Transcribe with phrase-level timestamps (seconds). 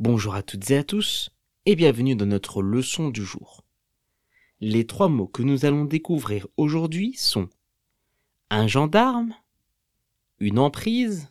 [0.00, 1.28] Bonjour à toutes et à tous
[1.66, 3.66] et bienvenue dans notre leçon du jour.
[4.58, 7.50] Les trois mots que nous allons découvrir aujourd'hui sont
[8.48, 9.34] un gendarme,
[10.38, 11.28] une emprise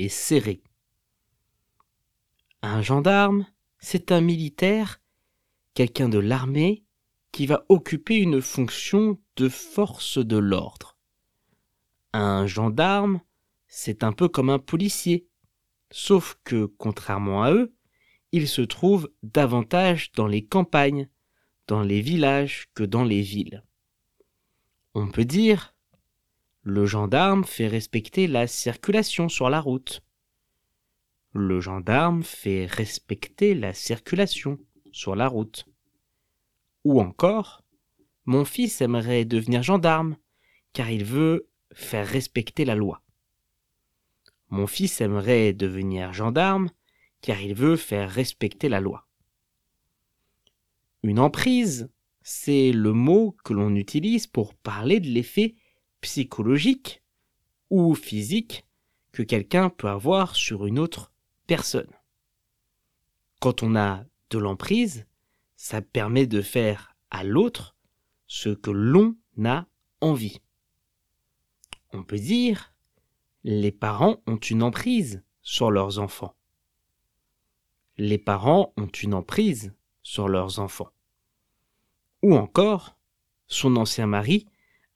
[0.00, 0.64] et serré.
[2.60, 3.46] Un gendarme,
[3.78, 5.00] c'est un militaire,
[5.74, 6.82] quelqu'un de l'armée
[7.30, 10.96] qui va occuper une fonction de force de l'ordre.
[12.12, 13.20] Un gendarme,
[13.68, 15.28] c'est un peu comme un policier,
[15.92, 17.75] sauf que, contrairement à eux,
[18.32, 21.08] il se trouve davantage dans les campagnes,
[21.66, 23.64] dans les villages que dans les villes.
[24.94, 25.74] On peut dire
[26.68, 30.02] le gendarme fait respecter la circulation sur la route.
[31.32, 34.58] Le gendarme fait respecter la circulation
[34.90, 35.64] sur la route.
[36.82, 37.62] Ou encore,
[38.24, 40.16] mon fils aimerait devenir gendarme
[40.72, 43.00] car il veut faire respecter la loi.
[44.48, 46.68] Mon fils aimerait devenir gendarme
[47.20, 49.06] car il veut faire respecter la loi.
[51.02, 51.90] Une emprise,
[52.22, 55.54] c'est le mot que l'on utilise pour parler de l'effet
[56.00, 57.02] psychologique
[57.70, 58.66] ou physique
[59.12, 61.12] que quelqu'un peut avoir sur une autre
[61.46, 61.90] personne.
[63.40, 65.06] Quand on a de l'emprise,
[65.56, 67.76] ça permet de faire à l'autre
[68.26, 69.66] ce que l'on a
[70.00, 70.40] envie.
[71.92, 72.74] On peut dire
[73.44, 76.34] les parents ont une emprise sur leurs enfants.
[77.98, 80.90] Les parents ont une emprise sur leurs enfants.
[82.22, 82.96] Ou encore,
[83.46, 84.46] son ancien mari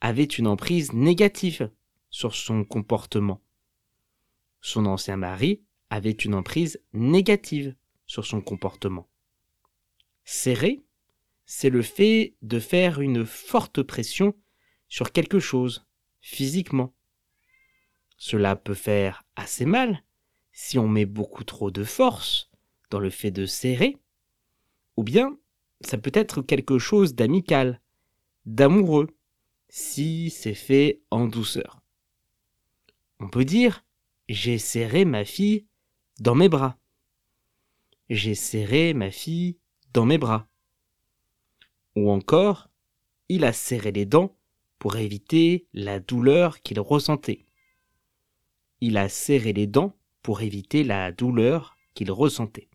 [0.02, 1.70] avait une emprise négative
[2.10, 3.40] sur son comportement.
[4.60, 7.74] Son ancien mari avait une emprise négative
[8.06, 9.08] sur son comportement.
[10.24, 10.82] Serrer,
[11.46, 14.34] c'est le fait de faire une forte pression
[14.88, 15.86] sur quelque chose,
[16.20, 16.92] physiquement.
[18.18, 20.02] Cela peut faire assez mal
[20.52, 22.49] si on met beaucoup trop de force
[22.90, 23.96] dans le fait de serrer,
[24.96, 25.38] ou bien
[25.80, 27.80] ça peut être quelque chose d'amical,
[28.44, 29.08] d'amoureux,
[29.68, 31.80] si c'est fait en douceur.
[33.18, 33.84] On peut dire
[34.28, 35.66] j'ai serré ma fille
[36.18, 36.78] dans mes bras.
[38.08, 39.58] J'ai serré ma fille
[39.92, 40.48] dans mes bras.
[41.96, 42.68] Ou encore,
[43.28, 44.36] il a serré les dents
[44.78, 47.44] pour éviter la douleur qu'il ressentait
[48.80, 52.68] il a serré les dents pour éviter la douleur qu'il ressentait.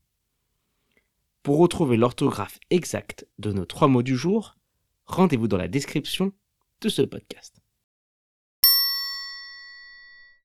[1.45, 4.56] Pour retrouver l'orthographe exacte de nos trois mots du jour,
[5.06, 6.33] rendez-vous dans la description
[6.81, 7.61] de ce podcast.